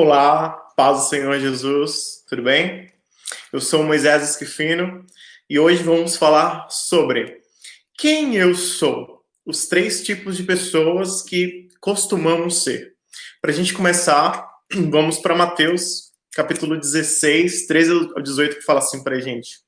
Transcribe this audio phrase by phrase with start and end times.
[0.00, 2.88] Olá, paz do Senhor Jesus, tudo bem?
[3.52, 5.04] Eu sou Moisés Esquifino
[5.50, 7.40] e hoje vamos falar sobre
[7.94, 12.94] quem eu sou, os três tipos de pessoas que costumamos ser.
[13.42, 14.48] Para a gente começar,
[14.88, 19.58] vamos para Mateus, capítulo 16, 13 ao 18, que fala assim para a gente.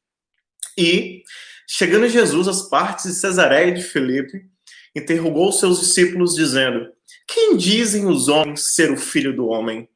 [0.78, 1.24] E,
[1.66, 4.48] chegando Jesus às partes de Cesareia de Filipe,
[4.94, 6.88] interrogou seus discípulos, dizendo:
[7.26, 9.88] Quem dizem os homens ser o filho do homem?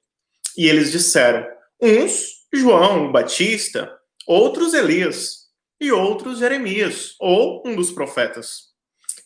[0.57, 1.47] E eles disseram:
[1.81, 3.91] uns João Batista,
[4.27, 5.45] outros Elias,
[5.81, 8.73] e outros Jeremias, ou um dos profetas.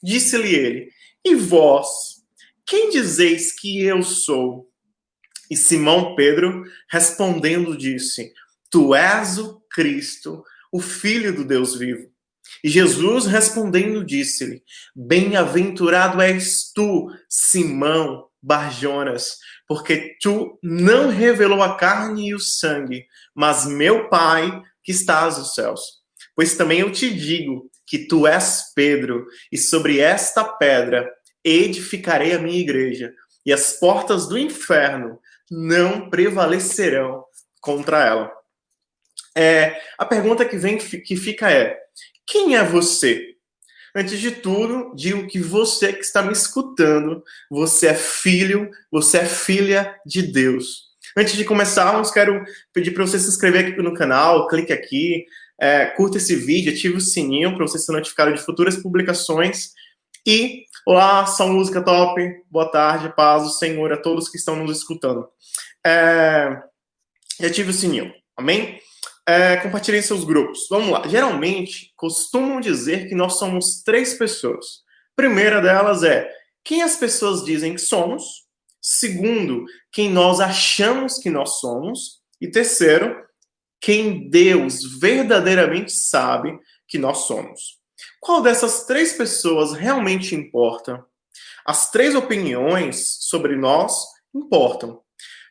[0.02, 0.91] Disse-lhe ele:
[1.24, 1.88] E vós,
[2.66, 4.69] quem dizeis que eu sou?
[5.50, 8.33] E Simão Pedro, respondendo, disse:
[8.70, 12.10] Tu és o Cristo, o Filho do Deus vivo.
[12.62, 14.62] E Jesus respondendo disse-lhe:
[14.95, 23.66] Bem-aventurado és tu, Simão Barjonas, porque tu não revelou a carne e o sangue, mas
[23.66, 25.80] meu Pai que estás nos céus.
[26.34, 31.11] Pois também eu te digo que tu és Pedro, e sobre esta pedra
[31.44, 33.12] edificarei a minha igreja,
[33.44, 35.19] e as portas do inferno
[35.50, 37.24] não prevalecerão
[37.61, 38.33] contra ela.
[39.36, 41.78] É, a pergunta que vem que fica é:
[42.27, 43.27] quem é você?
[43.98, 49.24] Antes de tudo, digo que você que está me escutando, você é filho, você é
[49.24, 50.90] filha de Deus.
[51.16, 55.27] Antes de começarmos, quero pedir para você se inscrever aqui no canal, clique aqui,
[55.60, 59.72] é, curta esse vídeo, ative o sininho para você ser notificado de futuras publicações.
[60.24, 64.78] E, olá, são música top, boa tarde, paz do Senhor a todos que estão nos
[64.78, 65.28] escutando.
[65.84, 66.56] É,
[67.40, 68.78] e ative o sininho, amém?
[69.28, 70.66] É, compartilhem seus grupos.
[70.70, 71.06] Vamos lá.
[71.06, 74.82] Geralmente, costumam dizer que nós somos três pessoas.
[75.14, 76.34] Primeira delas é
[76.64, 78.46] quem as pessoas dizem que somos.
[78.80, 82.22] Segundo, quem nós achamos que nós somos.
[82.40, 83.22] E terceiro,
[83.78, 87.78] quem Deus verdadeiramente sabe que nós somos.
[88.20, 91.05] Qual dessas três pessoas realmente importa?
[91.67, 93.94] As três opiniões sobre nós
[94.34, 95.02] importam.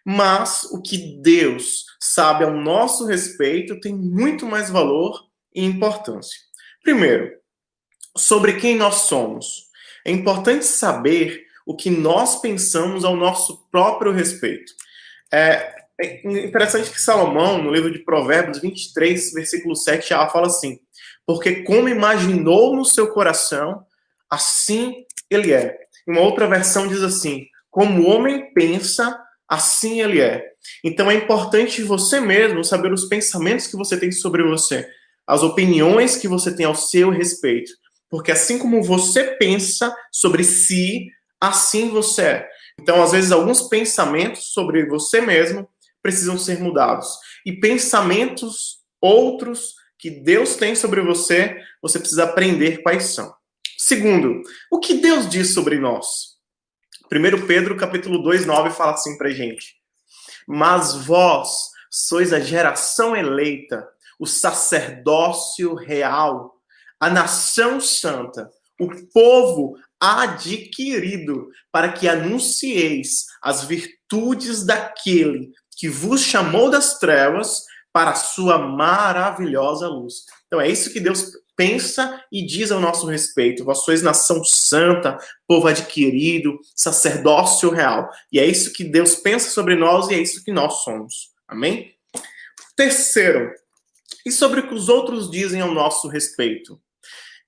[0.09, 6.39] Mas o que Deus sabe ao nosso respeito tem muito mais valor e importância.
[6.81, 7.29] Primeiro,
[8.15, 9.67] sobre quem nós somos.
[10.05, 14.71] É importante saber o que nós pensamos ao nosso próprio respeito.
[15.29, 20.79] É, é interessante que Salomão, no livro de Provérbios 23, versículo 7a, fala assim:
[21.25, 23.85] Porque como imaginou no seu coração,
[24.29, 25.77] assim ele é.
[26.07, 30.45] Uma outra versão diz assim: Como o homem pensa, assim ele é.
[30.83, 34.87] Então é importante você mesmo saber os pensamentos que você tem sobre você,
[35.25, 37.71] as opiniões que você tem ao seu respeito.
[38.09, 41.07] Porque assim como você pensa sobre si,
[41.39, 42.49] assim você é.
[42.79, 45.67] Então, às vezes, alguns pensamentos sobre você mesmo
[46.01, 47.07] precisam ser mudados.
[47.45, 53.33] E pensamentos outros que Deus tem sobre você, você precisa aprender quais são.
[53.77, 54.41] Segundo,
[54.71, 56.36] o que Deus diz sobre nós?
[57.11, 59.75] 1 Pedro capítulo 2, 9 fala assim pra gente.
[60.47, 61.49] Mas vós
[61.89, 63.87] sois a geração eleita,
[64.19, 66.55] o sacerdócio real,
[66.99, 76.69] a nação santa, o povo adquirido, para que anuncieis as virtudes daquele que vos chamou
[76.69, 77.63] das trevas
[77.93, 80.25] para a sua maravilhosa luz.
[80.45, 83.65] Então é isso que Deus pensa e diz ao nosso respeito.
[83.65, 88.09] Vós sois nação santa, povo adquirido, sacerdócio real.
[88.31, 91.31] E é isso que Deus pensa sobre nós e é isso que nós somos.
[91.47, 91.95] Amém?
[92.75, 93.51] Terceiro,
[94.23, 96.79] e sobre o que os outros dizem ao nosso respeito?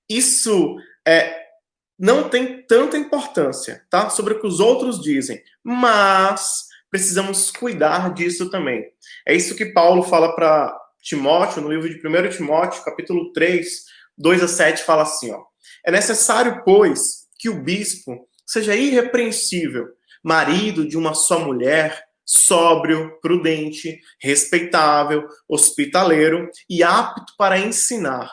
[0.09, 0.77] Isso
[1.07, 1.49] é,
[1.97, 4.09] não tem tanta importância, tá?
[4.09, 8.85] Sobre o que os outros dizem, mas precisamos cuidar disso também.
[9.27, 13.85] É isso que Paulo fala para Timóteo, no livro de 1 Timóteo, capítulo 3,
[14.19, 15.41] 2 a 7 fala assim, ó.
[15.85, 19.87] É necessário, pois, que o bispo seja irrepreensível,
[20.23, 28.29] marido de uma só mulher, sóbrio, prudente, respeitável, hospitaleiro e apto para ensinar.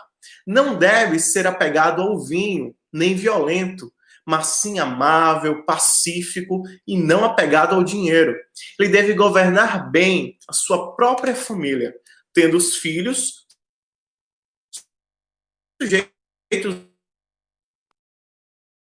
[0.47, 3.91] Não deve ser apegado ao vinho, nem violento,
[4.27, 8.35] mas sim amável, pacífico e não apegado ao dinheiro.
[8.79, 11.95] Ele deve governar bem a sua própria família,
[12.35, 13.46] tendo os filhos
[15.81, 16.87] sujeito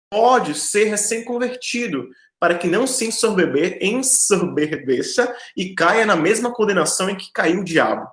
[0.10, 2.10] pode ser recém-convertido,
[2.40, 7.64] para que não se ensorbeber, ensorbebeça e caia na mesma condenação em que caiu o
[7.64, 8.08] diabo.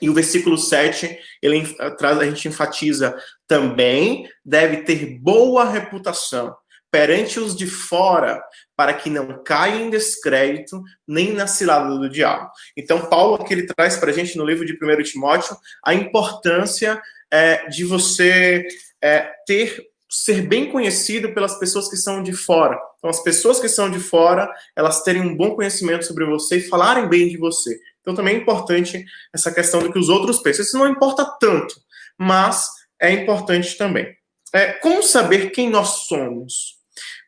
[0.00, 1.66] E o versículo 7, ele
[1.98, 3.16] traz, a gente enfatiza
[3.46, 6.56] também, deve ter boa reputação,
[6.90, 8.42] perante os de fora,
[8.76, 12.50] para que não caia em descrédito, nem na cilada do diabo.
[12.76, 17.00] Então, Paulo aqui ele traz para a gente no livro de 1 Timóteo a importância
[17.36, 18.66] é, de você
[19.02, 22.80] é, ter ser bem conhecido pelas pessoas que são de fora.
[22.96, 26.68] Então, as pessoas que são de fora, elas terem um bom conhecimento sobre você e
[26.68, 27.78] falarem bem de você.
[28.00, 29.04] Então, também é importante
[29.34, 30.64] essa questão do que os outros pensam.
[30.64, 31.74] Isso não importa tanto,
[32.16, 32.66] mas
[33.00, 34.16] é importante também.
[34.54, 36.76] É, como saber quem nós somos?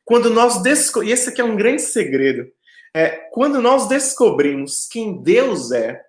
[0.05, 1.03] Quando nós desco...
[1.03, 2.47] e esse aqui é um grande segredo.
[2.95, 6.01] É, quando nós descobrimos quem Deus é,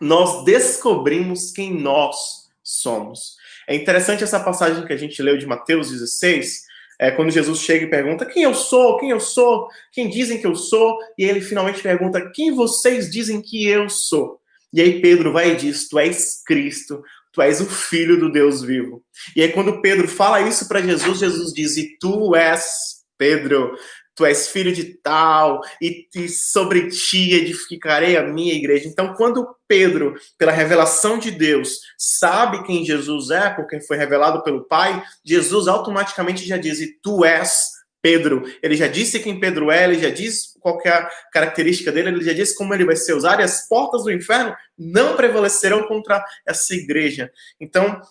[0.00, 3.36] nós descobrimos quem nós somos.
[3.68, 6.62] É interessante essa passagem que a gente leu de Mateus 16,
[6.98, 10.46] é, quando Jesus chega e pergunta quem eu sou, quem eu sou, quem dizem que
[10.46, 14.38] eu sou, e ele finalmente pergunta quem vocês dizem que eu sou.
[14.72, 17.02] E aí Pedro vai e diz: Tu és Cristo,
[17.32, 19.02] tu és o Filho do Deus vivo.
[19.34, 23.74] E aí quando Pedro fala isso para Jesus, Jesus diz: E tu és Pedro,
[24.20, 28.86] tu és filho de tal, e, e, sobre ti edificarei a minha igreja.
[28.86, 34.64] Então, quando Pedro, pela revelação de Deus, sabe quem Jesus é, porque foi revelado pelo
[34.64, 37.70] Pai, Jesus automaticamente já diz: e tu és
[38.02, 38.42] Pedro.
[38.62, 42.24] Ele já disse quem Pedro é, ele já diz qual é a característica dele, ele
[42.24, 46.22] já disse como ele vai ser usado, e as portas do inferno não prevalecerão contra
[46.46, 47.32] essa igreja.
[47.58, 48.02] Então,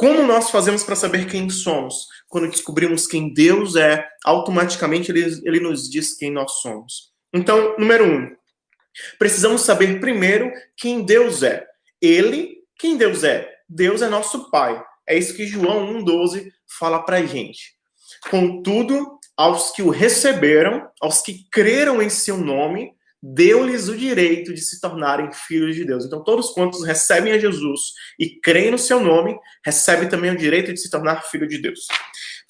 [0.00, 2.06] como nós fazemos para saber quem somos?
[2.26, 7.12] Quando descobrimos quem Deus é, automaticamente ele, ele nos diz quem nós somos.
[7.34, 8.34] Então, número um,
[9.18, 11.66] precisamos saber primeiro quem Deus é.
[12.00, 13.46] Ele, quem Deus é?
[13.68, 14.82] Deus é nosso Pai.
[15.06, 17.74] É isso que João 1,12 fala para a gente.
[18.30, 24.60] Contudo, aos que o receberam, aos que creram em seu nome, deu-lhes o direito de
[24.60, 26.04] se tornarem filhos de Deus.
[26.04, 27.80] Então, todos quantos recebem a Jesus
[28.18, 31.86] e creem no seu nome, recebem também o direito de se tornar filho de Deus.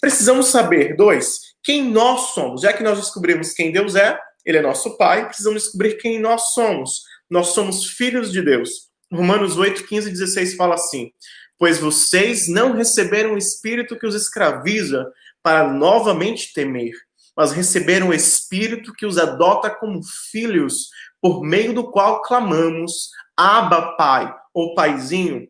[0.00, 2.62] Precisamos saber, dois, quem nós somos.
[2.62, 6.52] Já que nós descobrimos quem Deus é, ele é nosso Pai, precisamos descobrir quem nós
[6.52, 7.02] somos.
[7.28, 8.90] Nós somos filhos de Deus.
[9.12, 11.10] Romanos 8, 15 e 16 fala assim:
[11.58, 15.04] Pois vocês não receberam o espírito que os escraviza
[15.42, 16.92] para novamente temer
[17.40, 20.90] mas receberam o Espírito que os adota como filhos,
[21.22, 25.48] por meio do qual clamamos, Abba, Pai, ou Paizinho.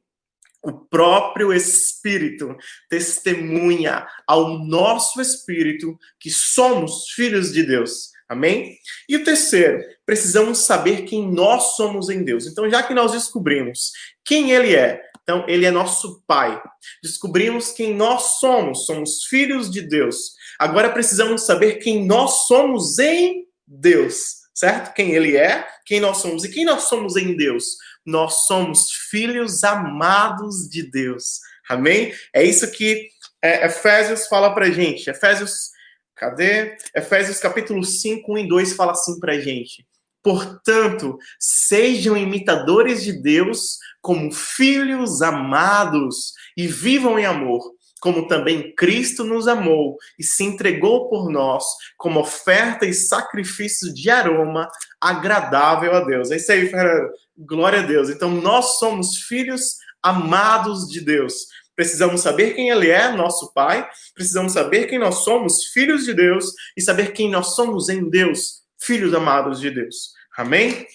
[0.63, 2.57] O próprio Espírito
[2.89, 8.11] testemunha ao nosso espírito que somos filhos de Deus.
[8.29, 8.77] Amém?
[9.09, 12.47] E o terceiro, precisamos saber quem nós somos em Deus.
[12.47, 13.91] Então, já que nós descobrimos
[14.25, 16.61] quem Ele é, então Ele é nosso Pai,
[17.00, 20.32] descobrimos quem nós somos, somos filhos de Deus.
[20.59, 24.93] Agora precisamos saber quem nós somos em Deus, certo?
[24.93, 27.77] Quem Ele é, quem nós somos e quem nós somos em Deus.
[28.05, 31.38] Nós somos filhos amados de Deus.
[31.69, 32.12] Amém?
[32.35, 33.09] É isso que
[33.41, 35.09] é, Efésios fala pra gente.
[35.09, 35.71] Efésios,
[36.17, 36.77] cadê?
[36.93, 39.87] Efésios capítulo 5, 1 e 2 fala assim pra gente.
[40.22, 47.62] Portanto, sejam imitadores de Deus como filhos amados e vivam em amor
[48.00, 51.64] como também Cristo nos amou e se entregou por nós
[51.96, 54.69] como oferta e sacrifício de aroma
[55.00, 56.31] agradável a Deus.
[56.31, 57.11] É isso aí, Fernando.
[57.37, 58.08] Glória a Deus.
[58.08, 61.46] Então, nós somos filhos amados de Deus.
[61.76, 63.87] Precisamos saber quem Ele é, nosso Pai.
[64.14, 68.62] Precisamos saber quem nós somos, filhos de Deus, e saber quem nós somos em Deus,
[68.81, 70.13] filhos amados de Deus.
[70.37, 70.87] Amém?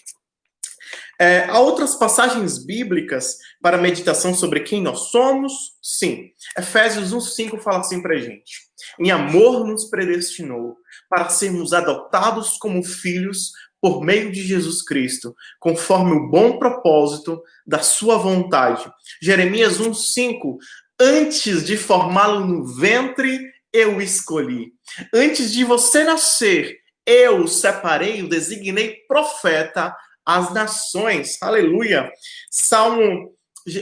[1.19, 5.53] É, há outras passagens bíblicas para meditação sobre quem nós somos?
[5.81, 6.31] Sim.
[6.57, 8.67] Efésios 1,5 fala assim para gente:
[8.99, 10.75] Em amor nos predestinou
[11.09, 17.79] para sermos adotados como filhos por meio de Jesus Cristo, conforme o bom propósito da
[17.79, 18.91] sua vontade.
[19.21, 20.57] Jeremias 1,5
[20.99, 23.37] Antes de formá-lo no ventre,
[23.73, 24.71] eu escolhi.
[25.13, 29.95] Antes de você nascer, eu separei, o designei profeta
[30.25, 31.37] as nações.
[31.41, 32.11] Aleluia.
[32.49, 33.31] Salmo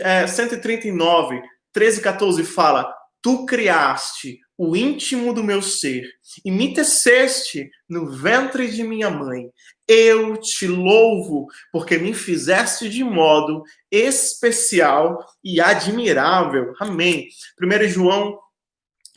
[0.02, 6.08] é, 139, 13 e 14 fala: Tu criaste o íntimo do meu ser
[6.46, 9.50] e me teceste no ventre de minha mãe.
[9.88, 16.74] Eu te louvo, porque me fizeste de modo especial e admirável.
[16.80, 17.28] Amém.
[17.62, 18.40] 1 João,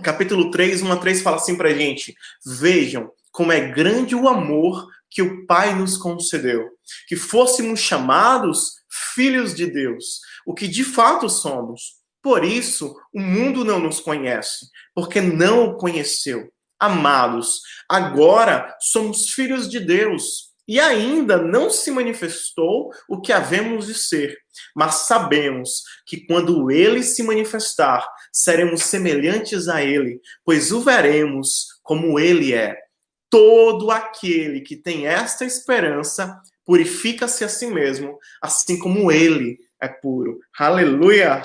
[0.03, 4.88] capítulo 3, 1 a 3, fala assim pra gente: Vejam como é grande o amor
[5.11, 6.69] que o Pai nos concedeu,
[7.07, 8.76] que fôssemos chamados
[9.15, 11.97] filhos de Deus, o que de fato somos.
[12.23, 16.50] Por isso, o mundo não nos conhece, porque não o conheceu.
[16.79, 23.95] Amados, agora somos filhos de Deus e ainda não se manifestou o que havemos de
[23.95, 24.37] ser,
[24.75, 32.21] mas sabemos que quando ele se manifestar, seremos semelhantes a ele, pois o veremos como
[32.21, 32.76] ele é.
[33.31, 40.38] Todo aquele que tem esta esperança purifica-se a si mesmo, assim como ele é puro.
[40.59, 41.40] Aleluia!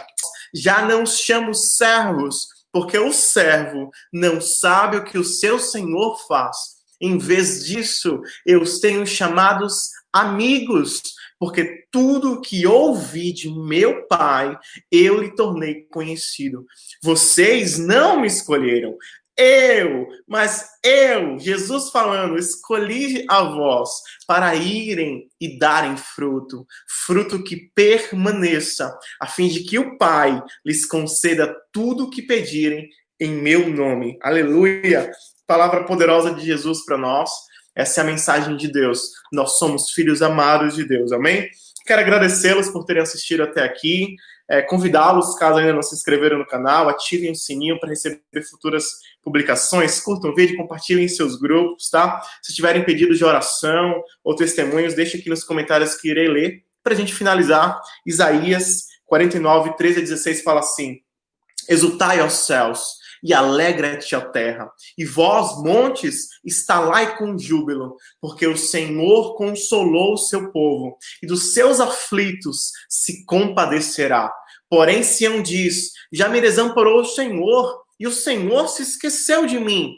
[0.53, 6.17] Já não os chamo servos, porque o servo não sabe o que o seu senhor
[6.27, 6.57] faz.
[6.99, 11.01] Em vez disso, eu os tenho chamados amigos,
[11.41, 14.55] porque tudo que ouvi de meu Pai,
[14.91, 16.67] eu lhe tornei conhecido.
[17.01, 18.95] Vocês não me escolheram,
[19.35, 23.89] eu, mas eu, Jesus falando, escolhi a vós
[24.27, 26.63] para irem e darem fruto,
[27.07, 32.87] fruto que permaneça, a fim de que o Pai lhes conceda tudo o que pedirem
[33.19, 34.15] em meu nome.
[34.21, 35.11] Aleluia!
[35.47, 37.31] Palavra poderosa de Jesus para nós.
[37.75, 39.01] Essa é a mensagem de Deus.
[39.31, 41.11] Nós somos filhos amados de Deus.
[41.11, 41.49] Amém?
[41.85, 44.15] Quero agradecê-los por terem assistido até aqui.
[44.49, 48.85] É, Convidá-los, caso ainda não se inscreveram no canal, ativem o sininho para receber futuras
[49.23, 49.99] publicações.
[50.01, 52.21] Curtam o vídeo, compartilhem em seus grupos, tá?
[52.41, 56.63] Se tiverem pedidos de oração ou testemunhos, deixem aqui nos comentários que irei ler.
[56.83, 60.99] Para a gente finalizar, Isaías 49, 13 a 16 fala assim:
[61.69, 64.71] Exultai aos céus e alegra-te a terra.
[64.97, 71.53] E vós, montes, estalai com júbilo, porque o Senhor consolou o seu povo, e dos
[71.53, 74.33] seus aflitos se compadecerá.
[74.69, 79.93] Porém, Sião diz: Já me desamparou o Senhor, e o Senhor se esqueceu de mim.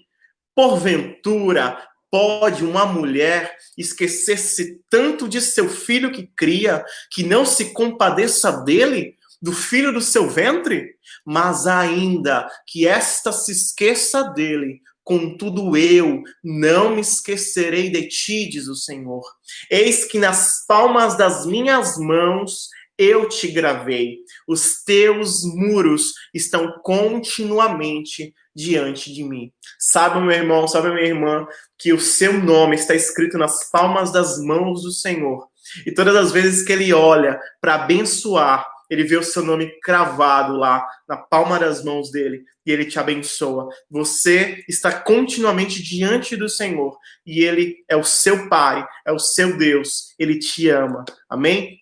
[0.56, 1.78] Porventura,
[2.14, 9.18] pode uma mulher esquecer-se tanto de seu filho que cria, que não se compadeça dele?
[9.44, 10.96] Do filho do seu ventre,
[11.26, 18.70] mas ainda que esta se esqueça dele, contudo eu não me esquecerei de ti, diz
[18.70, 19.22] o Senhor.
[19.70, 28.34] Eis que nas palmas das minhas mãos eu te gravei, os teus muros estão continuamente
[28.56, 29.52] diante de mim.
[29.78, 31.46] Sabe, meu irmão, sabe, minha irmã,
[31.78, 35.50] que o seu nome está escrito nas palmas das mãos do Senhor.
[35.86, 40.56] E todas as vezes que ele olha para abençoar, ele vê o seu nome cravado
[40.56, 43.70] lá na palma das mãos dele e ele te abençoa.
[43.90, 49.58] Você está continuamente diante do Senhor e ele é o seu Pai, é o seu
[49.58, 51.04] Deus, ele te ama.
[51.30, 51.80] Amém?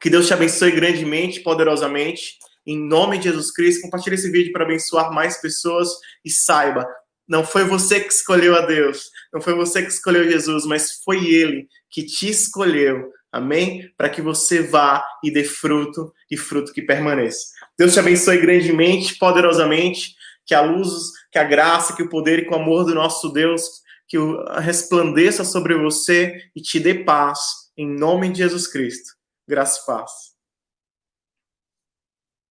[0.00, 2.38] Que Deus te abençoe grandemente, poderosamente.
[2.66, 5.88] Em nome de Jesus Cristo, compartilhe esse vídeo para abençoar mais pessoas
[6.24, 6.86] e saiba,
[7.28, 11.26] não foi você que escolheu a Deus, não foi você que escolheu Jesus, mas foi
[11.26, 13.90] ele que te escolheu Amém?
[13.96, 17.46] Para que você vá e dê fruto e fruto que permaneça.
[17.78, 22.44] Deus te abençoe grandemente, poderosamente, que a luz, que a graça, que o poder e
[22.44, 24.18] que o amor do nosso Deus que
[24.60, 27.38] resplandeça sobre você e te dê paz
[27.74, 29.14] em nome de Jesus Cristo.
[29.48, 30.31] Graça e paz.